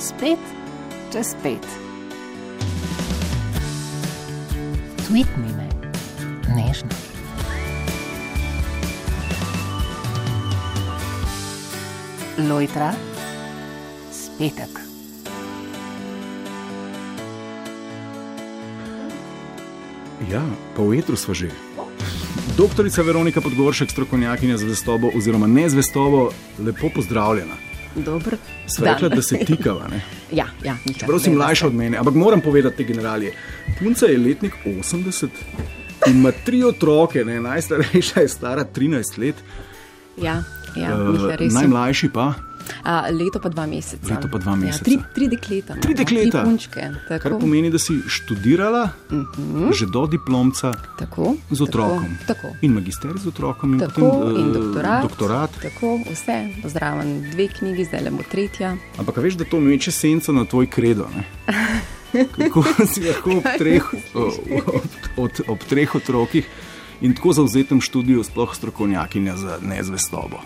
[0.00, 0.38] spet
[1.12, 1.66] čez pet.
[5.04, 5.68] Tweetni me,
[6.56, 6.88] nežno.
[12.48, 12.94] Lojtra,
[14.08, 14.80] spetek.
[20.30, 20.40] Ja,
[20.76, 21.52] pa v etru smo že.
[22.56, 26.30] Doktorica Veronika Podgoršek, strokovnjakinja za zvestobo oziroma nezvestobo,
[26.60, 27.69] lepo pozdravljena.
[27.94, 28.36] Dober.
[28.66, 29.88] Sva rekla, da se tikava.
[29.88, 30.00] Ne?
[30.30, 33.32] Ja, ja, Miha, Čeprav si mlajša od mene, ampak moram povedati generalije.
[33.78, 35.26] Punca je letnik 80
[36.06, 37.40] in ima tri otroke, ne?
[37.40, 39.34] najstarejša je stara 13 let,
[40.22, 40.42] Ja,
[40.76, 40.96] ja,
[41.38, 41.48] sem.
[41.54, 42.34] najmlajši pa.
[42.84, 44.14] A, leto pa dva meseca.
[44.14, 44.84] Leto pa dva Ja, meseca.
[44.84, 45.74] tri, tri dekleta.
[45.80, 46.30] Tri no, dekleta.
[46.30, 46.82] Tri punčke.
[47.08, 49.74] Tako, Kar pomeni, da si študirala uh -huh.
[49.74, 52.04] že do diplomca tako, z otrokom.
[52.04, 52.14] Mhm.
[52.26, 52.56] Tako, tako.
[52.60, 55.02] In magister z otrokom, in Tako, potem in eh, doktorat.
[55.02, 55.50] doktorat.
[55.62, 58.76] Tako, vse, pozdravljam, dve knjigi, zdaj le bo tretja.
[58.98, 61.08] Ampak veš, da to meče senco na tvoj kredo.
[62.38, 63.82] Kako si lahko ob treh,
[64.14, 64.32] ob,
[65.16, 66.46] ob, ob treh otrokih
[67.00, 70.40] in tako zauzetem študiju, sploh strokovnjakinja za nezvestobo.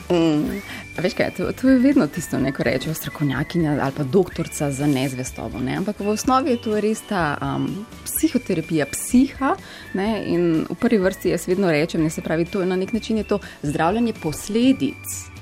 [0.97, 4.71] A Veš kaj, to, to je vedno tisto, ne, ko rečejo strokovnjakinja ali pa doktorica
[4.71, 5.59] za nezvestobo.
[5.59, 5.77] Ne?
[5.77, 9.57] Ampak v osnovi je to res ta um, psihoterapija, psiha.
[9.95, 10.25] Ne?
[10.27, 13.17] In v prvi vrsti jaz vedno rečem, ne se pravi, to je na nek način
[13.17, 15.34] je to zdravljanje posledic.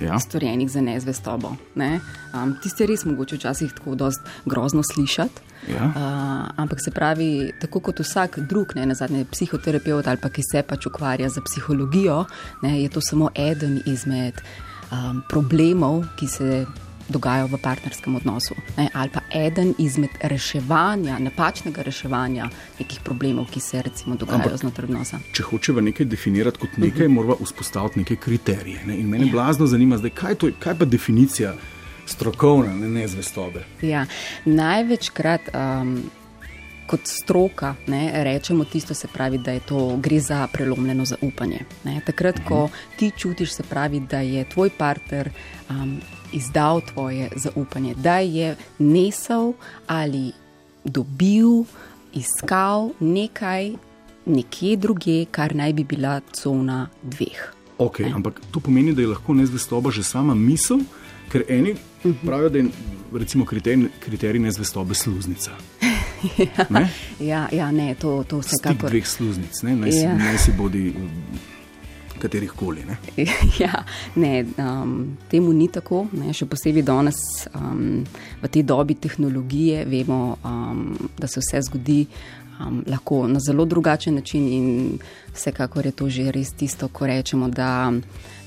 [0.00, 0.18] Ja?
[0.20, 1.56] storjenih za nezvestobo.
[1.74, 2.00] Ne?
[2.34, 5.40] Um, Tiste je res mogoče včasih tako dosti grozno slišati.
[5.68, 5.84] Ja.
[5.84, 10.42] Uh, ampak se pravi, tako kot vsak drug, ne na zadnje psihoterapeut ali pa ki
[10.52, 12.24] se pač ukvarja z psihologijo,
[12.62, 14.42] ne, je to samo eden izmed
[14.92, 16.66] um, problemov, ki se
[17.08, 18.54] dogajajo v partnerskem odnosu.
[18.76, 24.58] Ne, ali pa eden izmed reševanja, napačnega reševanja nekih problemov, ki se recimo dogajajo Ampak-
[24.58, 25.18] znotraj odnosa.
[25.32, 28.84] Če hočeva nekaj definirati kot nekaj, moramo vzpostaviti neke kriterije.
[28.84, 28.96] Ne?
[28.96, 29.32] In mene Ja.
[29.32, 31.54] blazno zanima, zdaj, kaj, to, je- kaj pa definicija
[32.06, 33.64] strokovne ne, nezvestobe.
[33.82, 34.06] Ja,
[34.46, 36.02] največkrat um,
[36.86, 41.60] kot stroka ne, rečemo tisto, se pravi, da je to gre za prelomljeno zaupanje.
[41.84, 42.00] Ne.
[42.00, 45.30] Takrat, ko ti čutiš, se pravi, da je tvoj partner
[45.70, 45.96] um,
[46.32, 49.52] izdal tvoje zaupanje, da je nesel
[49.86, 50.32] ali
[50.84, 51.64] dobil,
[52.14, 53.72] iskal nekaj
[54.26, 57.52] nekje druge, kar naj bi bila cona dveh.
[57.78, 60.80] Okay, ampak to pomeni, da je lahko nezvestoba že sama misel,
[61.28, 61.74] ker eni
[62.24, 62.64] pravijo, da je
[63.12, 65.50] recimo kriterij, kriterij nezvestobe sluznica.
[66.70, 66.88] Ne?
[67.20, 68.90] Ja, ja ne, to, to Stik vsekakor.
[68.90, 69.76] dveh sluznic, ne?
[69.76, 70.00] naj, Ja.
[70.02, 70.14] ja.
[70.16, 70.94] naj si bodi
[72.18, 72.84] katerih koli.
[72.84, 72.96] Ne?
[73.60, 73.84] Ja,
[74.14, 77.18] ne, um, temu ni tako, ne, še posebej danes
[77.54, 78.04] um,
[78.42, 82.04] v tej dobi tehnologije vemo, um, da se vse zgodi
[82.60, 84.98] um, lahko na zelo drugačen način in
[85.34, 87.92] vsekakor je to že res tisto, ko rečemo, da,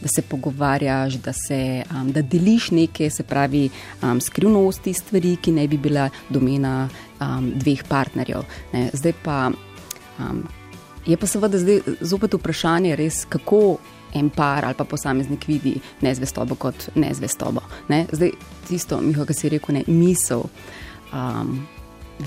[0.01, 3.69] da se pogovarjaš, da, se, um, da deliš neke, se pravi,
[4.01, 8.45] um, skrivnosti stvari, ki ne bi bila domena um, dveh partnerjev.
[8.73, 8.89] Ne.
[8.93, 10.43] Zdaj pa um,
[11.07, 13.79] Je pa seveda zdaj zopet vprašanje, res, kako
[14.13, 17.61] en par ali pa posameznik vidi nezvestobo kot nezvestobo.
[17.87, 18.05] Ne?
[18.11, 18.31] Zdaj,
[18.67, 20.47] tisto, Miho, kar si rekel, ne, misel.
[21.13, 21.59] Um,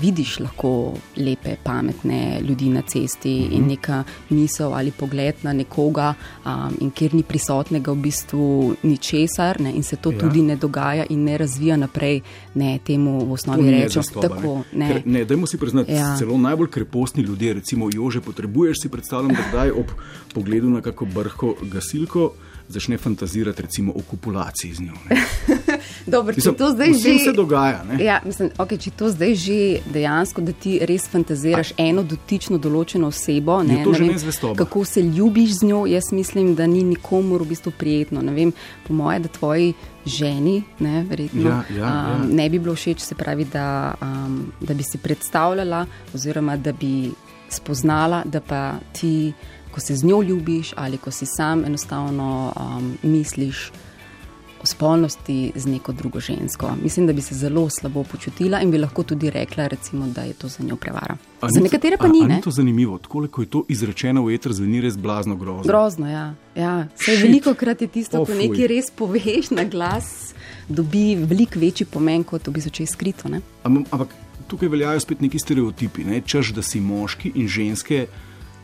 [0.01, 3.55] vidiš lahko lepe, pametne ljudi na cesti mm -hmm.
[3.57, 6.13] in neka misel ali pogled na nekoga,
[6.45, 10.17] um, in kjer ni prisotnega v bistvu ničesar, ne, in se to Ja.
[10.19, 12.21] tudi ne dogaja in ne razvija naprej,
[12.55, 14.21] ne temu v osnovi rečemo.
[14.21, 14.87] Tako, ne.
[14.87, 14.93] ne.
[14.93, 16.17] Ker, ne, dajmo si priznati, Ja.
[16.17, 19.85] celo najbolj krepostni ljudje, recimo Jože, potrebuješ si predstavljati, da kdaj ob
[20.33, 22.31] pogledu na kako brhko gasilko
[22.67, 24.93] začne fantazirati recimo o kopulaciji z njo.
[25.09, 25.15] ne.
[26.07, 27.83] Dobro, če Mislim, to zdaj že se dogaja.
[27.83, 28.03] Ne?
[28.03, 29.57] Ja, mislim, okay, če to zdaj že
[29.93, 34.55] dejansko, da ti res fantaziraš A, eno dotično določeno osebo, ne, ne vem, nezvestoba.
[34.55, 38.21] kako se ljubiš z njo, jaz mislim, da ni nikomor v bistvu prijetno.
[38.21, 38.53] Ne vem,
[38.87, 39.73] po moje, da tvoji
[40.05, 42.17] ženi ne, verjetno, Ja, ja, ja.
[42.19, 46.71] um, ne bi bilo všeč, se pravi, da, um, da bi si predstavljala oziroma da
[46.71, 47.11] bi
[47.49, 49.33] spoznala, da pa ti,
[49.71, 53.71] ko se z njo ljubiš ali ko si sam enostavno um, misliš
[54.63, 56.69] spolnosti z neko drugo žensko.
[56.83, 60.33] Mislim, da bi se zelo slabo počutila in bi lahko tudi rekla, recimo, da je
[60.33, 61.17] to za njo prevara.
[61.41, 62.21] A Za nekatere pa a- ni.
[62.21, 62.35] a Ne?
[62.35, 65.63] Ni to zanimivo, tako ko je to izrečeno v eter, zveni res blazno grozno.
[65.63, 66.33] Grozno, ja.
[66.55, 66.87] ja.
[66.95, 70.33] Sej veliko krat je tisto, Oh, ko nekaj res poveš na glas,
[70.69, 73.29] dobi veliko večji pomen, kot v bistvu če je skrito.
[73.29, 73.41] Ne?
[73.63, 74.07] Am- Ampak
[74.47, 76.21] tukaj veljajo spet neki stereotipi, ne?
[76.21, 78.07] češ, da si moški in ženske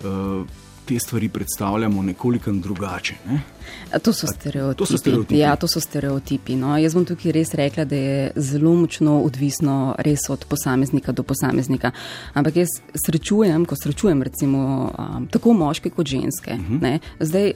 [0.03, 0.45] uh,
[0.89, 3.15] te stvari predstavljamo nekoliko drugače.
[3.27, 3.41] Ne?
[3.93, 4.77] A To so stereotipi.
[4.77, 5.37] to so stereotipi.
[5.37, 6.55] Ja, to so stereotipi.
[6.55, 6.77] No.
[6.77, 11.91] Jaz bom tukaj res rekla, da je zelo močno odvisno res od posameznika do posameznika.
[12.33, 12.73] Ampak jaz
[13.05, 16.53] srečujem, ko srečujem recimo um, tako moške kot ženske.
[16.53, 16.99] Uh -huh.
[17.19, 17.53] Zdaj,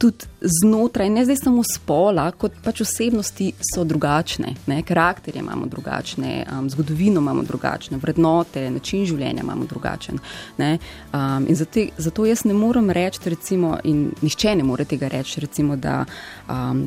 [0.00, 4.78] tudi znotraj, ne zdaj samo spola, kot pač osebnosti so drugačne, ne?
[4.82, 10.18] karakterje imamo drugačne, um, zgodovino imamo drugačne, vrednote, način življenja imamo drugačen.
[10.56, 15.44] Um, in zato, zato jaz ne morem reči, recimo, in nišče ne more tega reči,
[15.44, 16.04] recimo, da
[16.48, 16.86] um,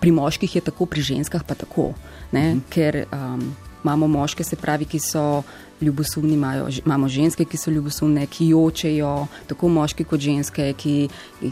[0.00, 1.94] pri moških je tako, pri ženskah pa tako.
[2.34, 2.64] Mhm.
[2.68, 3.48] Ker um,
[3.82, 5.42] imamo moške, se pravi, ki so
[5.82, 11.08] ljubosumni, imajo, imamo ženske, ki so ljubosumne, ki jočejo, tako moški kot ženske, ki,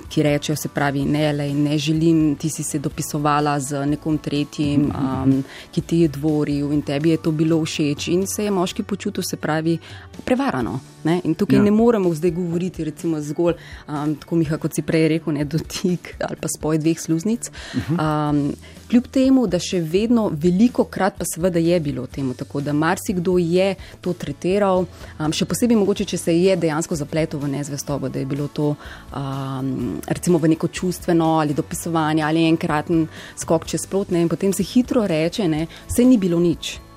[0.09, 4.91] ki rečejo, se pravi, ne, le, ne želim, ti si se dopisovala z nekom tretjim,
[4.91, 5.35] um,
[5.73, 9.23] ki ti je dvoril in tebi je to bilo všeč in se je moški počutil,
[9.23, 9.79] se pravi,
[10.25, 10.81] prevarano.
[11.05, 11.21] Ne?
[11.25, 11.63] In tukaj ja.
[11.63, 13.55] ne moremo zdaj govoriti recimo zgolj,
[13.89, 17.51] um, tako Miha, kot si prej rekel, ne dotik ali pa spoj dveh sluznic.
[17.89, 18.51] Um,
[18.91, 23.39] kljub temu, da še vedno veliko krat pa seveda je bilo temu tako, da marsikdo
[23.39, 28.21] je to tretiral, um, še posebej mogoče, če se je dejansko zapletel v nezvestobo, da
[28.21, 29.73] je bilo to um,
[30.09, 33.09] recimo v neko čustveno ali dopisovanje ali enkraten
[33.41, 34.27] skok čez plot ne?
[34.27, 36.90] in potem se hitro reče, ne, vse ni bilo nič.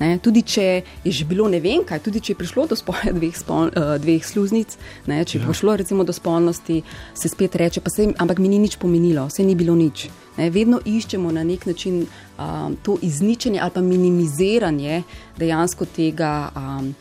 [0.00, 0.64] Ne, tudi če
[1.04, 3.94] je že bilo ne vem kaj, tudi če je prišlo do spoja dveh, spol, uh,
[4.02, 4.74] dveh sluznic,
[5.06, 5.46] ne, če je ja.
[5.46, 6.80] prišlo recimo do spolnosti,
[7.14, 10.08] se spet reče, pa se, ampak mi ni nič pomenilo, vse ni bilo nič.
[10.38, 15.02] Ne, vedno iščemo na nek način um, to izničenje ali pa minimiziranje
[15.36, 16.48] dejansko tega.
[16.56, 16.94] Um,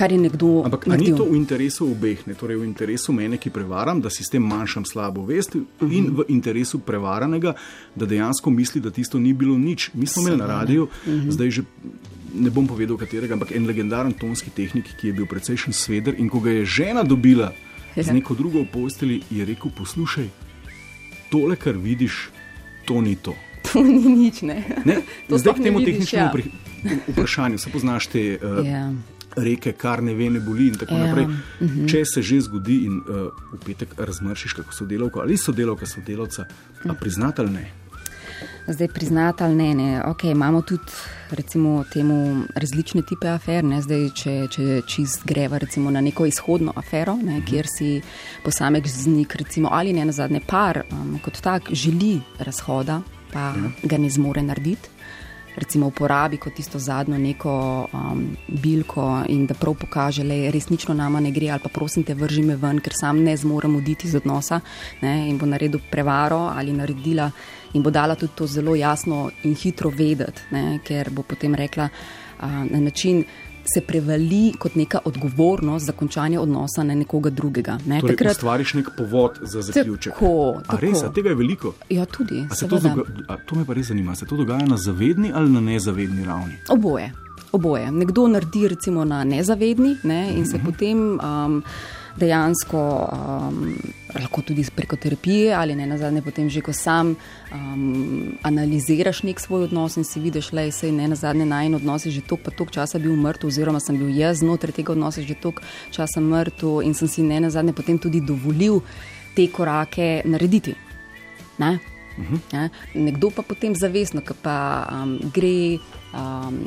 [0.00, 0.62] kar je nekdo.
[0.64, 2.34] Ampak ni to v interesu obeh, ne?
[2.34, 5.92] torej v interesu mene, ki prevaram, da si s tem manjšam slabo vest, uh -huh.
[5.92, 7.52] in v interesu prevaranega,
[7.94, 9.90] da dejansko misli, da tisto ni bilo nič.
[9.94, 11.30] Mi smo imeli na radiju, uh -huh.
[11.30, 11.62] zdaj že.
[12.30, 16.14] Ne bom povedal, katerega, ampak en legendaren tonski tehnik, ki je bil precejšen sveder.
[16.18, 17.52] In ko ga je žena dobila
[17.96, 18.02] ja.
[18.02, 20.28] z neko drugo posteli, je rekel: Poslušaj,
[21.30, 22.30] tole, kar vidiš,
[22.86, 23.34] to ni to.
[23.72, 24.42] To ni nič.
[24.42, 24.66] Ne?
[24.84, 25.02] Ne?
[25.28, 26.30] Zdaj, k temu tehničnemu
[26.84, 26.96] ja.
[27.08, 28.38] vprašanju, se poznaš te.
[28.42, 28.92] Uh, ja
[29.36, 30.68] reke, kar ne ve, ne boli.
[30.68, 31.06] In tako ja.
[31.06, 31.24] naprej.
[31.24, 31.32] Uh.
[31.60, 31.90] -huh.
[31.90, 35.86] Če se že zgodi in uh, v petek razmršiš, kako so delavka ali so delavka,
[35.86, 36.44] so delavca,
[36.88, 37.72] a priznati ali ne.
[38.66, 40.02] Zdaj priznati ali ne, ne.
[40.02, 40.82] Okay, imamo tudi
[41.30, 43.64] recimo, temu različne type afer.
[43.64, 43.82] Ne.
[43.82, 47.36] Zdaj, če, če čist greva recimo, na neko izhodno afero, ne, uh mhm.
[47.36, 47.50] -huh.
[47.50, 48.02] kjer si
[48.44, 53.62] posameznik recimo, ali ne na zadnje par um, kot tak želi razhoda, pa uh ja.
[53.62, 53.88] -huh.
[53.88, 54.88] ga ne zmore narediti
[55.60, 57.52] recimo uporabi kot tisto zadnjo neko
[57.92, 62.14] um, bilko in da prav pokaže, da resnično nama ne gre ali pa prosim te
[62.14, 64.60] vrži me ven, ker sam ne zmorem oditi iz odnosa
[65.02, 67.30] ne, in bo naredil prevaro ali naredila
[67.74, 71.88] in bo dala tudi to zelo jasno in hitro vedeti, ne, ker bo potem rekla
[71.88, 73.24] uh, na način,
[73.64, 77.78] se prevali kot neka odgovornost za končanje odnosa na nekoga drugega.
[77.86, 78.00] Ne?
[78.00, 80.12] Torej, Takrat stvariš nek povod za zaključek.
[80.12, 80.76] Tako, tako.
[80.80, 81.74] Res, tega je veliko.
[81.90, 82.44] Ja, tudi.
[82.60, 82.94] To, doga,
[83.46, 84.14] to me pa res zanima.
[84.14, 86.58] Se to dogaja na zavedni ali na nezavedni ravni?
[86.68, 87.12] Oboje.
[87.52, 87.90] Oboje.
[87.92, 90.32] Nekdo naredi recimo na nezavedni ne?
[90.36, 90.68] in se uh mhm.
[90.68, 90.72] -huh.
[90.72, 91.20] potem.
[91.20, 91.62] Um,
[92.16, 92.78] dejansko
[93.12, 93.76] um,
[94.14, 97.14] lahko tudi preko terapije ali ne na zadnje, potem že ko sam
[97.52, 102.06] um, analiziraš nek svoj odnos in si vidiš, da je ne na zadnje najen odnos
[102.06, 105.34] že tok pa tok časa bil mrtev, oziroma sem bil jaz znotraj tega odnosa že
[105.34, 108.80] tok časa mrtev in sem si ne na zadnje potem tudi dovolil
[109.34, 110.74] te korake narediti.
[111.58, 111.78] Ne?
[112.18, 112.24] Uh.
[112.52, 112.68] -huh.
[112.94, 115.78] Nekdo pa potem zavestno, ki pa um, gre
[116.12, 116.66] um,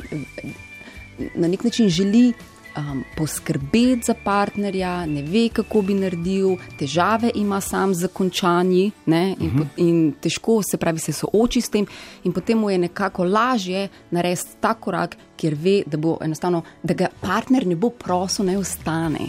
[1.34, 2.32] na nek način želi
[2.76, 9.36] um, poskrbeti za partnerja, ne ve, kako bi naredil, težave ima sam z končanji ne,
[9.40, 9.66] in, uh -huh.
[9.76, 11.86] in težko se pravi, se sooči s tem,
[12.24, 17.66] in potem mu je nekako lažje narediti ta korak, ker ve, da, da ga partner
[17.66, 19.20] ne bo prosil, naj ostane.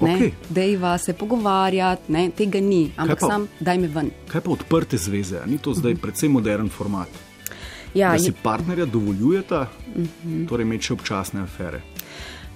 [0.00, 0.30] Okay.
[0.48, 4.10] Dejva se pogovarjati, ne, tega ni, ampak pa, sam daj me ven.
[4.28, 5.40] Kaj pa odprte zveze?
[5.46, 6.02] Ni to zdaj uh -huh.
[6.02, 7.08] predvsem modern format?
[7.94, 8.32] Ja, da si je...
[8.42, 9.60] partnerja dovoljujeta,
[9.96, 10.48] uh -huh.
[10.48, 11.80] torej imeti občasne afere.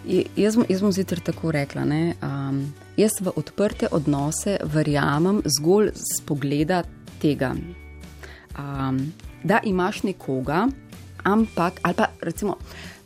[0.06, 1.82] Jaz, jaz bom zjutraj tako rekla.
[1.82, 2.60] Um,
[2.96, 6.84] jaz v odprte odnose verjamem zgolj z pogleda
[7.18, 7.56] tega,
[8.54, 9.00] um,
[9.42, 10.68] da imaš nekoga,
[11.24, 12.54] ampak, ali pa recimo,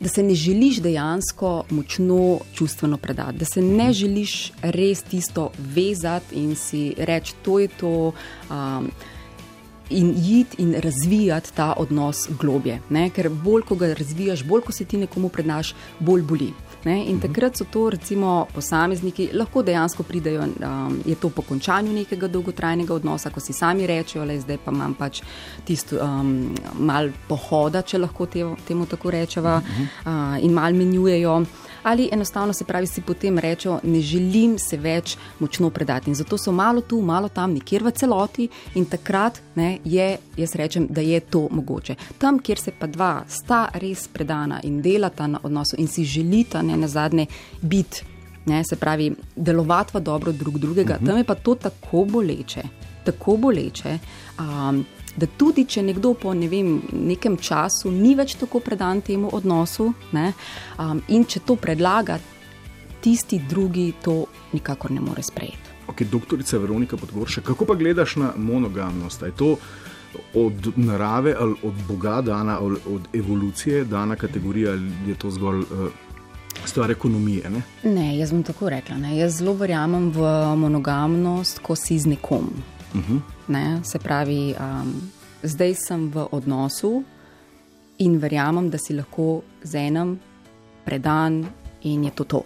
[0.00, 6.36] da se ne želiš dejansko močno čustveno predati, da se ne želiš res tisto vezati
[6.36, 8.12] in si reči, to je to.
[8.50, 8.90] Um,
[9.90, 12.76] In iti in razvijati ta odnos globje.
[12.90, 13.08] Ne?
[13.10, 16.52] Ker bolj, ko ga razvijaš, bolj, ko se ti nekomu predaš, bolj boli.
[16.84, 17.04] Ne?
[17.04, 17.20] In mhm.
[17.20, 22.94] takrat so to, recimo, posamezniki, lahko dejansko pridejo, um, je to po končanju nekega dolgotrajnega
[22.94, 25.22] odnosa, ko si sami rečejo, le zdaj pa imam pač
[25.64, 31.36] tisto um, mal pohoda, če lahko te, temu tako rečeva, uh, in mal menjujejo
[31.82, 36.10] ali enostavno se pravi, si potem rečejo, ne želim se več močno predati.
[36.10, 40.54] In zato so malo tu, malo tam, nekjer v celoti in takrat ne, je, jaz
[40.54, 41.94] rečem, da je to mogoče.
[42.18, 46.62] Tam, kjer se pa dva sta res predana in delata na odnosu in si želita
[46.62, 47.26] ne na zadnje
[47.62, 48.04] biti.
[48.46, 51.04] Ne, se pravi, delovati v dobro drug drugega, uh mhm.
[51.04, 51.10] -huh.
[51.10, 52.89] tam je pa to tako boleče.
[53.04, 53.98] Tako boleče.
[54.38, 59.26] Um, Da tudi, če nekdo po ne vem, nekem času ni več tako predan temu
[59.34, 60.28] odnosu, ne,
[60.78, 62.20] um, in če to predlaga,
[63.02, 64.14] tisti drugi to
[64.52, 65.74] nikakor ne more sprejeti.
[65.90, 69.26] Okay, doktorica Veronika Podgorša, kako pa gledaš na monogamnost?
[69.26, 69.56] Je to
[70.38, 75.66] od narave ali od Boga dana, ali od evolucije dana kategorija, ali je to zgolj.
[75.66, 75.90] Uh,
[76.64, 77.50] stvar ekonomije.
[77.50, 77.62] Ne?
[77.90, 78.96] ne, jaz bom tako rekla.
[78.96, 79.16] Ne.
[79.16, 80.20] Jaz zelo verjamem v
[80.56, 82.50] monogamnost, ko si z nekom.
[82.94, 83.00] Uh.
[83.00, 83.20] -huh.
[83.48, 85.10] ne, se pravi, um,
[85.42, 87.02] zdaj sem v odnosu
[87.98, 90.18] in verjamem, da si lahko z enim
[90.84, 91.46] predan
[91.82, 92.42] in je to to.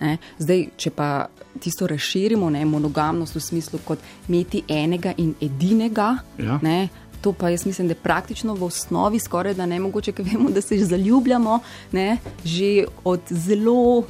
[0.00, 0.18] Ne.
[0.38, 1.26] Zdaj, če pa
[1.60, 6.58] tisto razširimo, ne, monogamnost v smislu kot imeti enega in edinega, ja.
[6.62, 6.88] ne,
[7.20, 10.50] To pa jaz mislim, da je praktično v osnovi skoraj da ne mogoče, ker vemo,
[10.50, 11.60] da se že zaljubljamo,
[11.92, 14.04] ne, že od zelo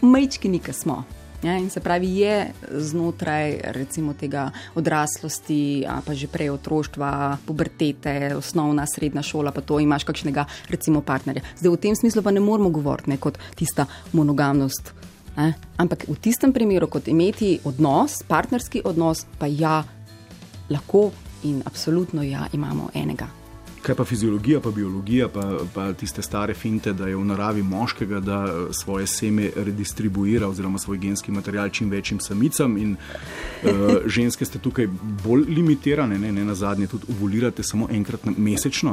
[0.00, 1.04] majčkini, ki smo.
[1.42, 8.86] Ja, in se pravi, je znotraj recimo, tega odraslosti, pa že prej otroštva, pubertete, osnovna,
[8.86, 11.42] srednja šola, pa to imaš kakšnega recimo partnerja.
[11.58, 14.94] Zdaj v tem smislu pa ne moramo govoriti ne, kot tista monogamnost.
[15.36, 15.52] Ne.
[15.82, 19.82] Ampak v tistem primeru, kot imeti odnos, partnerski odnos, pa ja,
[20.70, 21.10] lahko
[21.42, 23.41] in absolutno ja, imamo enega.
[23.82, 28.20] Kaj pa fiziologija, pa biologija, pa, pa tiste stare finte, da je v naravi moškega,
[28.20, 32.96] da eh, svoje seme redistribuira oziroma svoj genski material čim večjim samicam, in
[33.62, 33.70] uh,
[34.16, 34.86] ženske ste tukaj
[35.24, 38.92] bolj limitirane, ne, ne na zadnje, tudi uvolirate samo enkrat mesečno.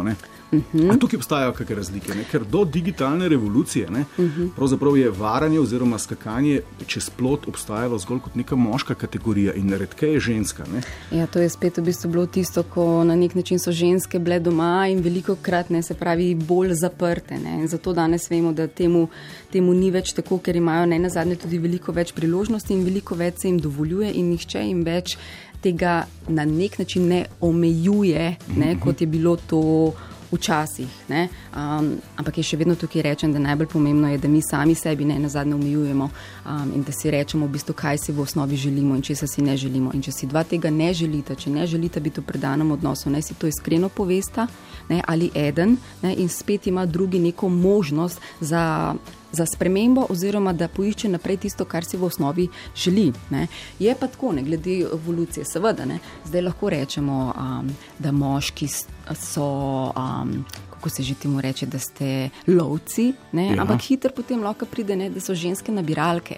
[0.51, 0.99] Uh -huh.
[0.99, 2.23] Tukaj obstajajo kakšne razlike, ne?
[2.31, 4.49] ker do digitalne revolucije ne, uh mhm.
[4.57, 4.97] -huh.
[4.97, 10.19] je varanje oziroma skakanje čez plot obstajalo zgolj kot neka moška kategorija in redke je
[10.19, 10.63] ženska.
[10.73, 10.81] Ne?
[11.19, 14.39] Ja, to je spet v bistvu bilo tisto, ko na nek način so ženske bile
[14.39, 17.37] doma in veliko krat ne se pravi bolj zaprte.
[17.37, 17.67] Ne.
[17.67, 19.07] Zato danes vemo, da temu,
[19.51, 23.15] temu ni več tako, ker imajo ne na zadnje tudi veliko več priložnosti in veliko
[23.15, 25.17] več se jim dovoljuje in nihče jim več
[25.61, 29.93] tega na nek način ne omejuje, ne, kot je bilo to
[30.31, 30.87] včasih.
[31.09, 35.05] Um, ampak je še vedno tukaj rečem, da najbolj pomembno je, da mi sami sebi
[35.05, 38.57] ne na zadnje umijujemo um, in da si rečemo, v bistvu, kaj si v osnovi
[38.57, 39.93] želimo in če se si ne želimo.
[39.93, 43.21] In če si dva tega ne želita, če ne želita biti v predanem odnosu, naj
[43.21, 44.47] si to iskreno povesta
[44.89, 48.93] ne, ali eden ne, in spet ima drugi neko možnost za
[49.31, 53.11] za spremembo, oziroma da poišče naprej tisto, kar si v osnovi želi.
[53.29, 53.47] Ne.
[53.79, 55.85] Je pa tako, ne glede evolucije, seveda.
[55.85, 55.99] Ne.
[56.25, 57.69] Zdaj lahko rečemo, um,
[57.99, 59.49] da moški so.
[59.95, 60.45] Um,
[60.79, 63.61] Kako se že temu reče, da ste lovci, ja.
[63.61, 66.37] ampak hitro potem lahko pride, ne, da so ženske nabiralke.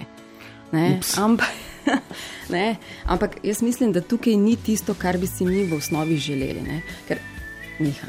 [1.17, 1.53] Ampak,
[2.49, 6.61] ne, ampak jaz mislim, da tukaj ni tisto, kar bi si mi v osnovi želeli.
[6.61, 7.21] Ne, ker,
[7.79, 8.07] Miha,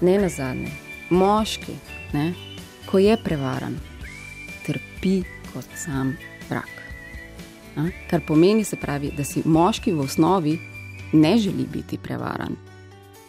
[0.00, 0.72] ne na zadnje,
[1.10, 1.78] moški,
[2.12, 2.32] ne,
[2.90, 3.76] ko je prevaran,
[4.66, 6.16] trpi kot sam
[6.48, 6.74] vrak.
[7.76, 7.86] A?
[8.10, 10.58] Kar pomeni, se pravi, da si moški v osnovi
[11.12, 12.56] ne želi biti prevaran.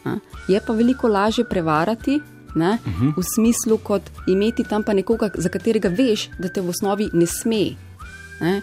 [0.05, 0.17] A?
[0.47, 2.19] Je pa veliko lažje prevarati.
[2.55, 3.07] Ne, uh mhm.
[3.07, 3.13] -huh.
[3.17, 7.25] V smislu, kot imeti tam pa nekoga, za katerega veš, da te v osnovi ne
[7.25, 7.75] sme.
[8.41, 8.61] Ne,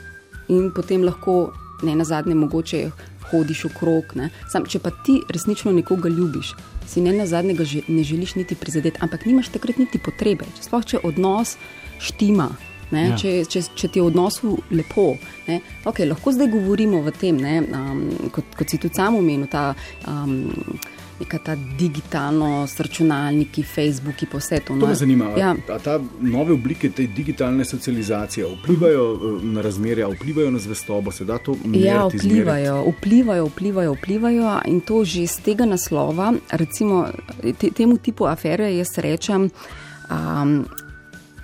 [0.49, 1.53] in potem lahko,
[1.83, 2.91] ne na zadnje, mogoče
[3.31, 4.15] hodiš okrog.
[4.53, 6.55] Sam, če pa ti resnično nekoga ljubiš,
[6.89, 10.49] si ne na zadnjega že, ne želiš niti prizadeti, ampak nimaš takrat niti potrebe.
[10.57, 11.57] Če sploh če odnos
[12.01, 12.51] štima.
[12.89, 13.19] Ja.
[13.21, 15.11] Če, če, če ti je v odnosu lepo,
[15.85, 19.75] okay, lahko zdaj govorimo o tem, ne, um, kot, kot si tudi sam omenil, ta
[20.09, 20.49] um,
[21.21, 24.77] neka ta digitalno s računalniki, Facebooki, pa vse to.
[24.81, 25.31] To me zanima.
[25.39, 25.55] Ja.
[25.69, 31.25] A ta nove oblike te digitalne socializacije vplivajo eh, na razmerja, vplivajo na zvestobo, se
[31.25, 31.87] da to meriti?
[31.87, 37.07] Ja, vplivajo, vplivajo, vplivajo, vplivajo in to že z tega naslova, recimo
[37.59, 39.51] te, temu tipu afere, jaz rečem,
[40.11, 40.65] um,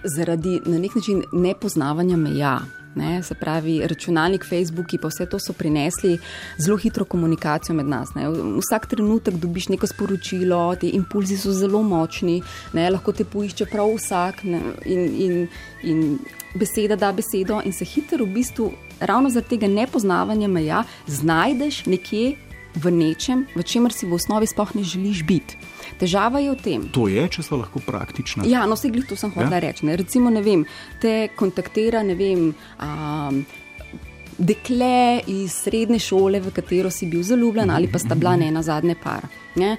[0.04, 2.60] zaradi na nek način nepoznavanja meja.
[2.94, 6.18] Ne, se pravi, računalnik, Facebook in vse to so prinesli
[6.58, 8.14] zelo hitro komunikacijo med nas.
[8.14, 8.28] Ne.
[8.30, 13.96] Vsak trenutek dobiš neko sporočilo, ti impulzi so zelo močni, ne, lahko te poišče prav
[13.96, 15.48] vsak ne, in, in,
[15.82, 16.18] in
[16.54, 18.70] beseda da besedo, in se hitro v bistvu,
[19.00, 22.36] ravno zaradi tega nepoznavanja meja, znajdeš nekje
[22.74, 25.58] v nečem, v čemer si v osnovi sploh ne želiš biti.
[25.98, 26.86] Težava je v tem.
[26.94, 28.48] To je, če so lahko praktični.
[28.50, 29.62] Ja, no, vse glih to sem hotel ja?
[29.68, 29.86] reči.
[29.86, 30.64] Recimo, ne vem,
[31.00, 32.50] te kontaktira, ne vem.
[32.80, 33.44] Um,
[34.34, 38.64] Dekle iz srednje šole, v katero si bil zaljubljen, ali pa sta bila ne na
[38.66, 39.28] zadnje par.
[39.54, 39.76] Ne?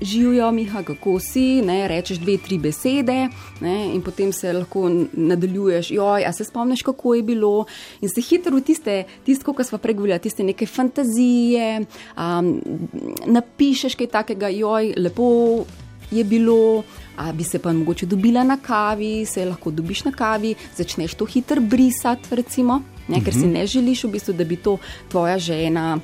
[0.00, 3.28] Živijo, Miha, kako si, ne, rečeš dve, tri besede
[3.60, 7.64] ne, in potem se lahko nadaljuješ, joj, a se spomniš, kako je bilo.
[8.00, 11.84] In se hitro v tiste, tisto, kar smo pregovorili, tiste neke fantazije,
[12.16, 12.60] um,
[13.26, 15.64] napišeš kaj takega, joj, lepo
[16.10, 16.82] je bilo.
[17.16, 21.24] A bi se pa mogoče dobila na kavi, se lahko dobiš na kavi, začneš to
[21.24, 23.52] hitro brisati, recimo, ne, ker si mhm.
[23.52, 25.98] ne želiš, v bistvu, da bi to tvoja žena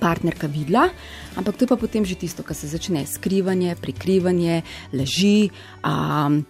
[0.00, 0.88] partnerka videla,
[1.36, 4.62] ampak to je pa potem že tisto, kar se začne skrivanje, prikrivanje,
[4.92, 5.50] laži.
[5.84, 6.44] Um,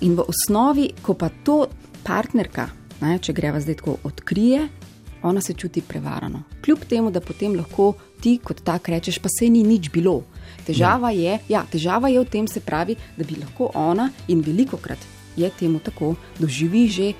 [0.00, 1.68] in v osnovi, ko pa to
[2.02, 2.70] partnerka,
[3.04, 4.68] ne, če greva zdaj tako, odkrije,
[5.22, 6.42] ona se čuti prevarano.
[6.64, 10.22] Kljub temu, da potem lahko ti kot tak rečeš, pa se ni nič bilo.
[10.64, 11.36] Težava, ja.
[11.36, 15.20] Je, ja, težava je v tem, se pravi, da bi lahko ona in veliko krat
[15.36, 17.12] je temu tako, doživi že,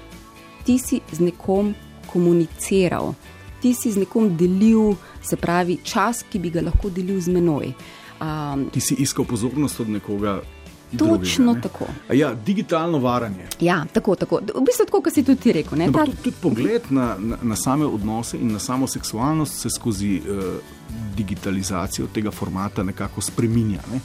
[0.65, 1.75] ti si z nekom
[2.07, 3.15] komuniciral,
[3.63, 7.73] ti si z nekom delil, se pravi, čas, ki bi ga lahko delil z menoj.
[8.21, 10.41] Um, ti si iskal pozornost od nekoga.
[10.99, 11.85] Točno drugega, tako.
[12.13, 13.47] Ja, digitalno varanje.
[13.61, 14.41] Ja, tako, tako.
[14.43, 15.79] V bistvu tako, kot si tudi rekel.
[15.79, 16.05] No, Ta...
[16.05, 20.45] tudi, tudi pogled na, na, na same odnose in na samo seksualnost se skozi uh,
[21.17, 23.79] digitalizacijo tega formata nekako spremenja.
[23.93, 24.01] Ne?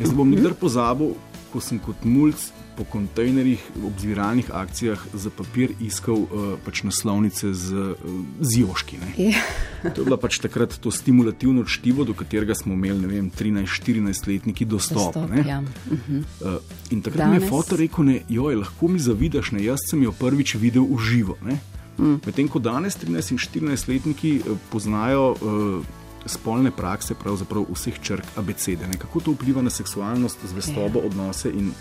[0.00, 1.12] Jaz ne bom nikdar pozabil,
[1.52, 2.34] ko sem kot mulj
[2.78, 9.00] po kontejnerjih, ob zbiralnih akcijah za papir iskal uh, pač naslovnice z, uh, z joški.
[9.16, 9.34] Yeah.
[9.82, 9.90] Ja.
[9.94, 15.14] To je bilo pač takrat to stimulativno čtivo, do katerega smo imeli 13-14 letniki dostop.
[15.14, 15.58] dostop ja.
[15.58, 16.22] uh -huh.
[16.40, 17.40] uh, in takrat Danes...
[17.40, 20.86] mi je foto rekel, ne, joj, lahko mi zavidaš, ne, jaz sem jo prvič videl
[20.86, 21.36] v živo.
[21.98, 22.20] Mm.
[22.26, 25.34] Medtem ko danes 13 in 14 letniki uh, poznajo.
[25.42, 25.84] Uh,
[26.28, 28.88] Spolne prakse, pravzaprav vseh črk abecede.
[28.98, 31.06] Kako to vpliva na seksualnost, zvestobo, yeah.
[31.06, 31.72] odnose in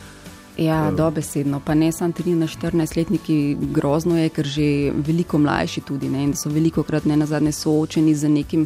[0.57, 1.59] Ja, dobesedno.
[1.59, 6.83] Pa ne samo 13-14-letniki, grozno je, ker že veliko mlajši tudi ne, in so veliko
[6.83, 8.65] krat ne na zadnje soočeni z nekim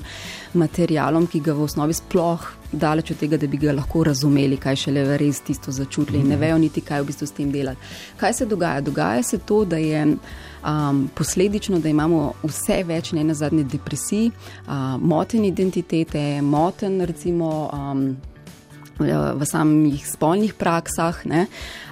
[0.54, 4.80] materialom, ki ga v osnovi sploh daleč od tega, da bi ga lahko razumeli, kaj
[4.86, 7.92] še le res tisto začutili in ne vejo niti, kaj v bistvu s tem delati.
[8.24, 8.82] Kaj se dogaja?
[8.82, 14.30] Dogaja se to, da je um, posledično, da imamo vse več ne na zadnje depresij,
[14.32, 17.68] uh, moten identitete, moten recimo.
[17.76, 18.12] Um,
[19.00, 21.24] v samih spolnih praksah.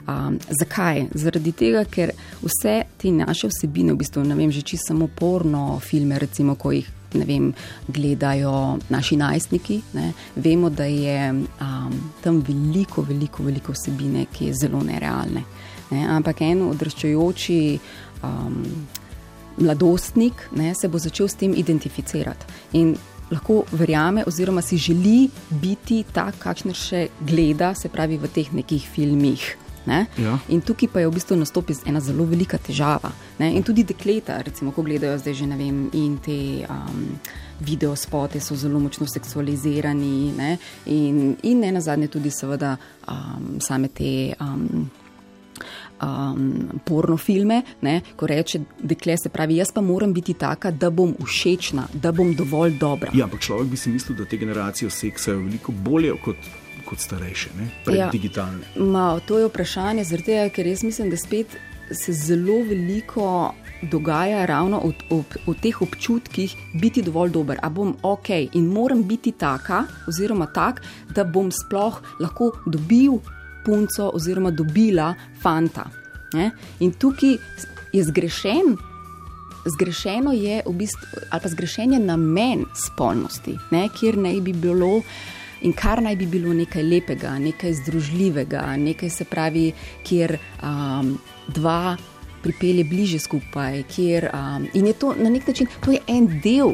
[0.09, 1.07] Um, zakaj?
[1.13, 5.79] Zaradi tega, ker vse te naše vsebine, v bistvu ne vem, že čisto samo porno
[5.79, 7.53] filme, recimo, ko jih vem,
[7.87, 10.13] gledajo naši najstniki, ne?
[10.35, 15.43] vemo, da je um, tam veliko, veliko, veliko vsebine, ki je zelo nerealne.
[15.91, 16.05] Ne?
[16.07, 17.79] Ampak en odraščajoči.
[18.23, 18.63] Um,
[19.59, 22.45] Mladostnik ne, se bo začel s tem identificirati.
[22.79, 22.93] In
[23.31, 28.87] lahko verjame, oziroma si želi biti tak, kakšne še gleda, se pravi v teh nekih
[28.89, 29.55] filmih.
[29.89, 30.05] Ne?
[30.21, 30.35] Ja.
[30.53, 33.09] In tukaj pa je v bistvu nastopi ena zelo velika težava.
[33.39, 33.53] Ne?
[33.55, 36.39] In tudi dekleta, recimo, ko gledajo zdaj že ne vem, in te.
[36.69, 37.05] Um,
[37.59, 40.53] Video spote so zelo močno seksualizirani, ne?
[40.87, 44.85] in, in ne na zadnje, tudi, seveda, um, same te um,
[46.01, 50.89] um, porno filme, ne, ko reče, dekle se pravi, jaz pa moram biti taka, da
[50.89, 53.11] bom všečna, da bom dovolj dobra.
[53.13, 56.49] Ja, ampak človek bi si mislil, da te generacije seksajo veliko bolje kot.
[56.89, 58.65] Kot starejše, ne ja, digitalne.
[58.81, 61.53] Ma, to je vprašanje, tega, ker jaz mislim, da spet
[61.93, 67.59] se zelo veliko dogaja ravno v, v, v teh občutkih biti dovolj dober.
[67.61, 70.81] A bom ok in moram biti taka, oziroma tak,
[71.15, 73.19] da bom sploh lahko dobil
[73.65, 75.89] punco oziroma dobila fanta.
[76.33, 76.51] Ne?
[76.79, 77.37] In tukaj
[77.93, 78.77] je zgrešen.
[79.65, 85.01] Zgrešeno je v bistvu, ali pa zgrešen je namen spolnosti, ne, kjer naj bi bilo
[85.61, 89.71] in kar naj bi bilo nekaj lepega, nekaj združljivega, nekaj se pravi,
[90.07, 91.17] kjer um,
[91.47, 91.97] dva
[92.43, 93.83] pripelje bliže skupaj.
[93.95, 96.73] Kjer, um, in je to na nek način, to je en del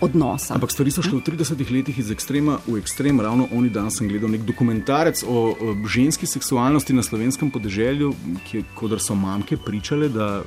[0.00, 0.54] odnosa.
[0.54, 3.20] Ampak stvari so šle v 30 letih iz ekstrema v ekstrem.
[3.20, 8.14] Ravno oni dan sem gledal nek dokumentarec o, o ženski seksualnosti na slovenskem podeželju,
[8.50, 10.42] kjer so mamke pričale, da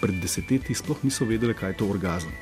[0.00, 2.32] pred desetletji sploh niso vedele, kaj je to orgazem.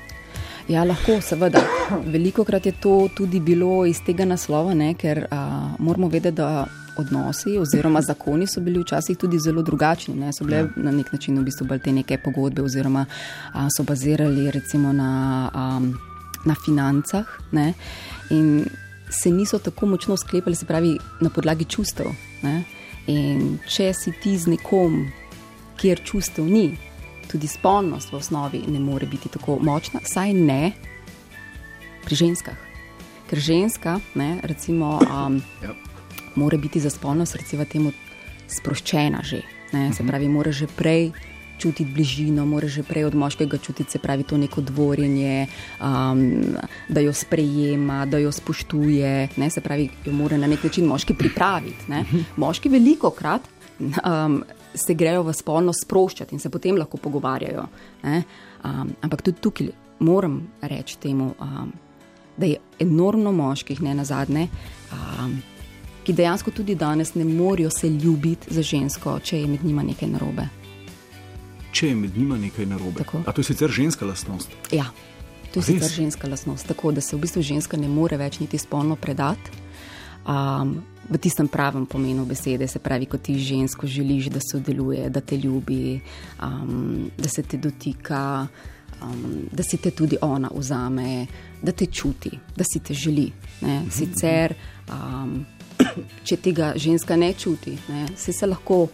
[0.69, 1.63] Ja, lahko, seveda.
[2.07, 5.39] Veliko krat je to tudi bilo iz tega naslova, ne, ker a,
[5.79, 10.15] moramo vedeti, da odnosi oziroma zakoni so bili včasih tudi zelo drugačni.
[10.15, 10.69] Ne, so bile ja.
[10.77, 13.05] na nek način v bistvu bolj te neke pogodbe oziroma
[13.53, 15.11] a, so bazirali recimo na.
[15.55, 15.81] A,
[16.47, 17.75] na financah ne?
[18.31, 18.67] in
[19.11, 22.11] se niso tako močno sklepali, se pravi, na podlagi čustev.
[22.43, 22.63] Ne?
[23.07, 25.05] In če si ti z nekom,
[25.79, 26.73] kjer čustev ni,
[27.31, 30.73] tudi spolnost v osnovi ne more biti tako močna, saj ne
[32.05, 32.59] pri ženskah.
[33.27, 35.75] Ker ženska, ne, recimo, um, ja.
[36.35, 37.93] mora biti za spolnost, recimo, temu
[38.47, 39.43] sproščena že.
[39.73, 40.11] Ne, se mhm.
[40.11, 41.11] pravi, mora že prej
[41.59, 45.47] čutiti bližino, mora že prej od moškega čutiti, se pravi, to neko dvorjenje,
[45.81, 46.43] um,
[46.89, 51.15] da jo sprejema, da jo spoštuje, ne, se pravi, jo mora na nek način moški
[51.15, 51.89] pripraviti.
[51.89, 52.05] Ne.
[52.37, 53.43] Moški veliko krat.
[53.79, 54.45] Um,
[54.77, 57.63] Se grejo v spolno sproščati in se potem lahko pogovarjajo.
[58.05, 59.71] Um, ampak tudi tukaj
[60.05, 61.71] moram reči temu, um,
[62.37, 64.49] da je enormno moških, ne na zadnje,
[64.93, 65.39] um,
[66.05, 70.13] ki dejansko tudi danes ne morejo se ljubiti za žensko, če je med njima nekaj
[70.13, 70.49] narobe
[71.77, 73.05] če je med njima nekaj narobe.
[73.05, 73.21] Tako.
[73.27, 74.57] A to je sicer ženska lastnost?
[74.73, 74.89] Ja,
[75.57, 78.59] To je sicer ženska lasnost, tako da se v bistvu ženska ne more več niti
[78.59, 79.65] spolno predati.
[80.29, 85.21] Um, v tistem pravem pomenu besede, se pravi, ko ti žensko želiš, da sodeluje, da
[85.21, 86.01] te ljubi,
[86.43, 88.47] um, da se te dotika,
[89.01, 91.27] um, da si te tudi ona vzame,
[91.63, 93.31] da te čuti, da si te želi.
[93.61, 93.85] Ne?
[93.91, 94.55] Sicer,
[94.93, 95.39] um,
[96.27, 98.09] če tega ženska ne čuti, ne?
[98.17, 98.89] se se lahko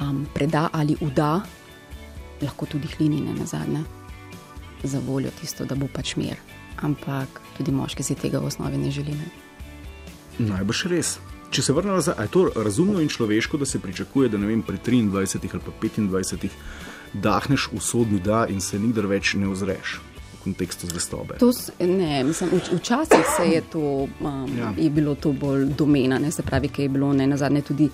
[0.00, 1.40] um, preda ali uda,
[2.42, 3.84] lahko tudi hlinine na zadnje,
[4.82, 6.36] za voljo tisto, da bo pač mir.
[6.80, 9.12] Ampak tudi moški si tega v osnovi ne želi.
[9.12, 9.28] Ne?
[10.38, 11.18] Najbrž res.
[11.50, 14.78] Če se vrnemo nazaj, je to razumno in človeško, da se pričakuje, da vem, pri
[14.78, 16.48] 23 ali pa 25
[17.12, 21.40] dahneš v sodni da in se nikdar več ne ozreš v kontekstu zvestobe.
[21.42, 24.72] To, ne, mislim, včasih se je, to, um, ja.
[24.78, 27.90] je bilo to bolj domena, ne, se pravi, ki je bilo ne na zadnje tudi.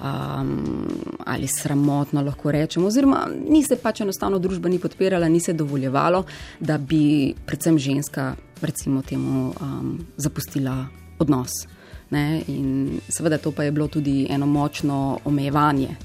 [0.00, 0.86] Um,
[1.30, 6.24] ali sramotno lahko rečemo, oziroma ni se pač enostavno družba ni podpirala, ni se dovoljevalo,
[6.60, 10.86] da bi predvsem ženska, recimo, temu um, zapustila
[11.18, 11.50] odnos.
[12.10, 12.42] Ne?
[12.48, 15.96] In seveda to pa je bilo tudi eno močno omejevanje,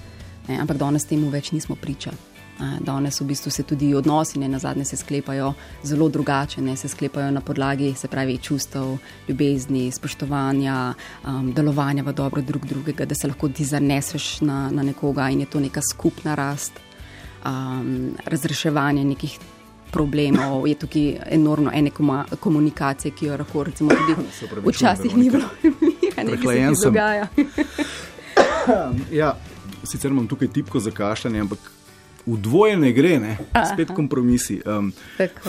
[0.47, 0.59] ne?
[0.61, 2.13] ampak danes temu več nismo priča.
[2.79, 6.87] Danes v bistvu se tudi odnosi, ne na zadnje, se sklepajo zelo drugače, ne se
[6.87, 10.93] sklepajo na podlagi, se pravi, čustev, ljubezni, spoštovanja,
[11.27, 15.39] um, delovanja v dobro drug drugega, da se lahko ti zaneseš na, na nekoga in
[15.39, 16.79] je to neka skupna rast,
[17.45, 19.39] um, razreševanje nekih
[19.91, 21.91] problemov, je tukaj enormno ene
[22.39, 24.15] komunikacije, ki jo lahko recimo tudi
[24.71, 25.49] včasih ni bilo.
[26.15, 26.95] Prehlajen sem.
[29.21, 29.35] ja,
[29.83, 31.74] sicer imam tukaj tipko za kašljanje, ampak
[32.25, 33.37] v dvoje ne gre, ne?
[33.73, 34.61] spet kompromisi.
[34.65, 34.93] Um,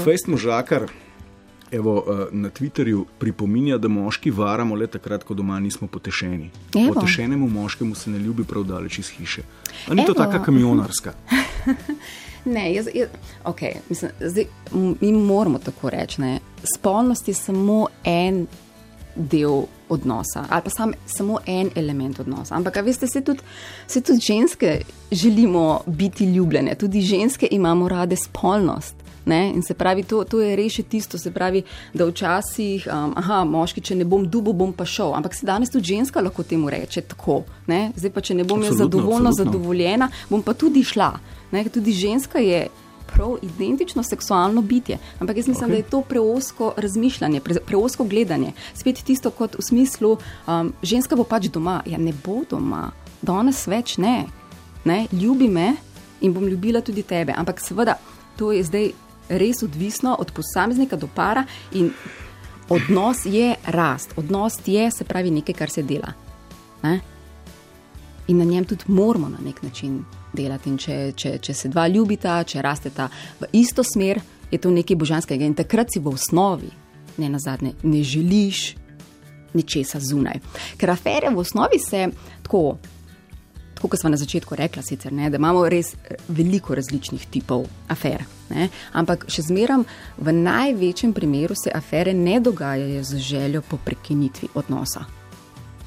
[0.04, 0.90] Fejst možakar.
[1.72, 6.50] Evo, uh, na Twitterju pripominja, da moški varamo le takrat, ko doma nismo potešeni.
[6.76, 6.94] Evo.
[6.94, 9.42] Potešenemu moškemu se ne ljubi prav daleč iz hiše.
[9.88, 11.12] Ali ni to tako kamionarska?
[12.46, 13.08] Ne, jaz, jaz,
[13.44, 14.44] okay, mislim, zdaj,
[15.00, 16.20] mi moramo tako reči.
[16.20, 16.38] Ne.
[16.76, 18.46] Spolnost je samo en
[19.16, 22.54] del odnosa, ali pa sam, samo en element odnosa.
[22.54, 23.40] Ampak, veste, se tudi,
[23.86, 28.94] se tudi ženske želimo biti ljubljene, tudi ženske imamo rade spolnost.
[29.26, 29.52] Ne?
[29.54, 31.62] In se pravi, to, to je reši tisto, se pravi,
[31.94, 35.16] da včasih, um, aha, moški, če ne bom dubo, bom pa šel.
[35.18, 37.40] Ampak se danes tudi ženska lahko temu reče tako.
[37.66, 37.90] Ne?
[37.96, 41.10] Zdaj pa, če ne bom jaz zadovoljna, zadovoljena, bom pa tudi šla.
[41.50, 41.64] Ne?
[41.74, 42.68] Tudi ženska je
[43.12, 44.98] prav identično seksualno bitje.
[45.20, 45.72] Ampak jaz mislim, okay.
[45.72, 48.52] da je to preosko razmišljanje, pre, preosko gledanje.
[48.74, 50.16] Spet tisto, kot v smislu,
[50.46, 51.82] um, ženska bo pač doma.
[51.86, 52.90] Ja, ne bo doma,
[53.22, 54.26] danes več ne.
[54.84, 55.06] ne.
[55.12, 55.74] Ljubi me
[56.20, 57.34] in bom ljubila tudi tebe.
[57.36, 57.98] Ampak seveda,
[58.36, 58.92] to je zdaj
[59.28, 61.90] res odvisno od posameznika do para in
[62.68, 66.12] odnos je rast, odnos je se pravi nekaj, kar se dela.
[66.82, 67.00] Ne?
[68.26, 70.04] In na njem tudi moramo na nek način
[70.36, 70.70] delati.
[70.70, 73.08] In če, če, če se dva ljubita, če rasteta
[73.40, 74.20] v isto smer,
[74.50, 75.46] je to nekaj božanskega.
[75.46, 76.70] In takrat si v osnovi,
[77.18, 78.74] ne na zadnje, ne želiš
[79.56, 80.40] ničesa zunaj.
[80.76, 82.08] Ker afere v osnovi se
[82.42, 82.76] tako.
[83.76, 85.90] Tako kot smo na začetku rekli, sicer, ne, da imamo res
[86.32, 88.22] veliko različnih tipov afer.
[88.48, 89.82] Ne, ampak še zmeraj
[90.16, 95.04] v največjem primeru se afere ne dogajajo z željo po prekinitvi odnosa.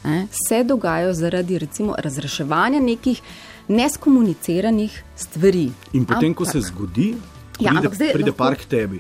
[0.03, 3.21] Ne, se dogajajo zaradi recimo, razreševanja nekih
[3.69, 5.69] neskomuniciranih stvari.
[5.93, 7.13] In potem, ampak, ko se zgodi,
[7.60, 8.99] ja, pride, zdaj, pride lahko, park tebi.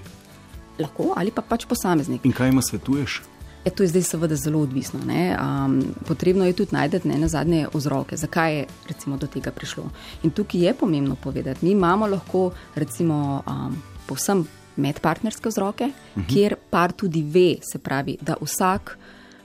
[0.79, 2.25] Lahko ali pa pač posameznik.
[2.25, 3.21] In kaj ima svetuješ?
[3.65, 4.99] E, to je zdaj seveda zelo odvisno.
[5.03, 9.89] Um, potrebno je tudi najti ne na zadnje vzroke, zakaj je recimo, do tega prišlo.
[10.23, 13.75] In tukaj je pomembno povedati, mi imamo lahko recimo um,
[14.07, 16.21] povsem medpartnerske vzroke, uh mhm.
[16.21, 16.33] -huh.
[16.33, 18.97] kjer par tudi ve, se pravi, da vsak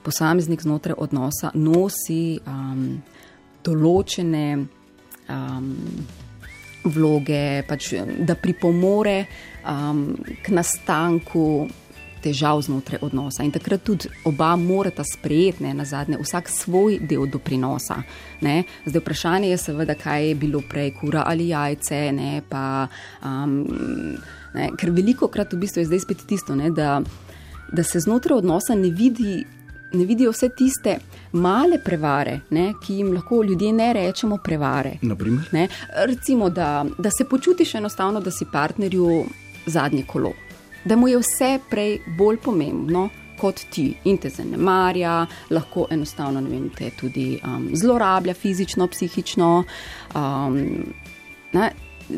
[0.03, 3.03] posameznik znotraj odnosa nosi um,
[3.65, 4.67] določene
[5.29, 5.73] um,
[6.85, 9.25] vloge, pač, da pripomore
[9.65, 11.69] um, k nastanku
[12.25, 13.45] težav znotraj odnosa.
[13.45, 18.01] In takrat tudi oba morata sprejeti, ne, na zadnje, vsak svoj del doprinosa.
[18.45, 18.63] Ne.
[18.87, 22.01] Zdaj, vprašanje je seveda, kaj je bilo prej, kura ali jajce.
[22.17, 22.87] Ne, pa,
[23.25, 23.59] um,
[24.55, 27.01] ne, ker veliko krat v bistvu je zdaj spet tisto, ne, da,
[27.73, 29.43] da se znotraj odnosa ne vidi
[29.95, 30.99] ne vidijo vse tiste
[31.33, 34.99] male prevare, ne, ki jim lahko ljudje ne rečemo prevare.
[35.53, 35.69] Ne,
[36.07, 39.25] recimo, da, da se počutiš enostavno, da si partnerju
[39.67, 40.33] zadnje kolo,
[40.85, 43.09] da mu je vse prej bolj pomembno.
[43.35, 49.49] Kot ti in te zanemarja, lahko enostavno vem, te tudi um, zlorablja fizično, psihično.
[50.15, 50.61] Um,
[51.53, 51.73] ne,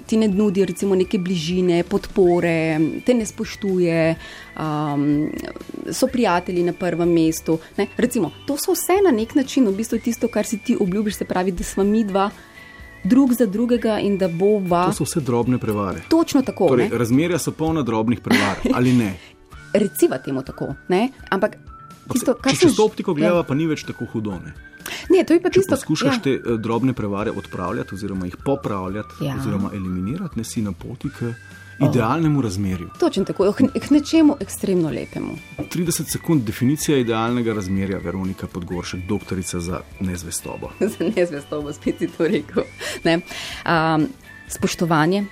[0.07, 4.15] ti ne nudi recimo neke bližine, podpore, te ne spoštuje,
[4.59, 5.29] um,
[5.93, 7.59] so prijatelji na prvem mestu.
[7.97, 11.25] Recimo, to so vse na nek način v bistvu tisto, kar si ti obljubiš, se
[11.25, 12.31] pravi, da smo mi dva
[13.05, 14.87] drug za drugega in da bo va.
[14.87, 16.03] To so vse drobne prevare.
[16.09, 16.69] Točno tako.
[16.69, 19.15] Torej, razmerja so polna drobnih prevar, ali ne?
[19.83, 21.09] Reciva temu tako, ne?
[21.31, 21.57] ampak.
[22.07, 23.43] Tisto, če se z optiko gleda, ja.
[23.43, 24.37] pa ni več tako hudo.
[24.39, 24.53] Ne?
[25.11, 26.23] Ne, to je pa tisto, kar skušaš ja.
[26.23, 29.37] te uh, drobne prevare odpravljati, oziroma jih popravljati, ja.
[29.41, 31.33] oziroma eliminirati, ne si na poti k
[31.81, 32.89] idealnemu razmerju.
[33.01, 35.37] Točno tako, k nečemu ekstremno lepemu.
[35.59, 40.71] 30 sekund definicija idealnega razmerja, Veronika Podgoršek, doktorica za nezvestobo.
[40.99, 42.63] za nezvestobo, spet si to rekel.
[43.05, 44.07] Um,
[44.49, 45.25] spoštovanje,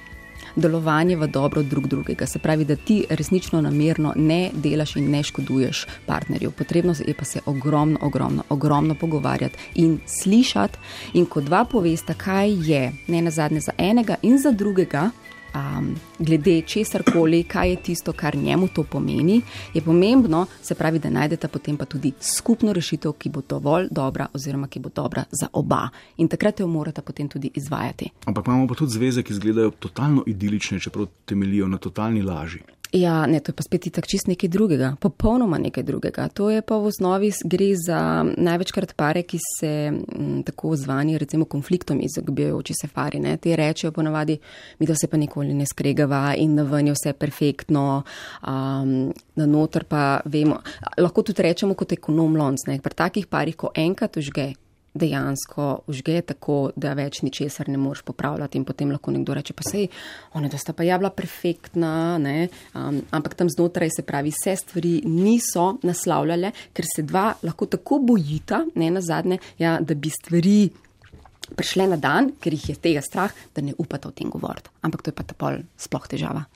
[0.56, 2.26] delovanje v dobro drug drugega.
[2.26, 6.50] Se pravi, da ti resnično namerno ne delaš in ne škoduješ partnerju.
[6.50, 10.78] Potrebno je pa se ogromno, ogromno, ogromno pogovarjati in slišati.
[11.12, 15.10] In ko dva povesta, kaj je ne na zadnje za enega in za drugega,
[15.54, 19.40] um, glede česar koli, kaj je tisto, kar njemu to pomeni,
[19.74, 24.26] je pomembno, se pravi, da najdete potem pa tudi skupno rešitev, ki bo dovolj dobra,
[24.34, 25.88] oziroma ki bo dobra za oba.
[26.16, 28.10] In takrat jo morate potem tudi izvajati.
[28.26, 32.60] Ampak imamo pa tudi zveze, ki izgledajo totalno idilične, čeprav temeljijo na totalni laži.
[32.94, 36.28] Ja, ne, to je pa spet tako čist nekaj drugega, popolnoma nekaj drugega.
[36.38, 41.44] To je pa v osnovi gre za največkrat pare, ki se m, tako zvani, recimo,
[41.50, 43.18] konfliktom izogibajoči se fari.
[43.18, 43.34] Ne.
[43.36, 44.38] Ti rečejo ponavadi,
[44.78, 48.04] mi da se pa nikoli ne skregava in na ven je vse perfektno,
[48.46, 48.94] um,
[49.34, 50.60] na noter pa vemo.
[50.98, 52.78] Lahko tudi rečemo kot ekonom lonc, ne.
[52.78, 54.52] Pri takih parih, ko enkrat užge,
[54.94, 59.66] dejansko užge tako, da več ničesar ne moreš popravljati in potem lahko nekdo reče, pa
[59.66, 59.88] sej,
[60.38, 64.94] ona da sta pa ja bila perfektna, um, ampak tam znotraj se pravi, vse stvari
[65.06, 70.58] niso naslavljale, ker se dva lahko tako bojita, ne na zadnje, ja, da bi stvari
[71.56, 74.72] prišle na dan, ker jih je tega strah, da ne upata o tem govoriti.
[74.82, 76.46] Ampak to je pa ta pol sploh težava.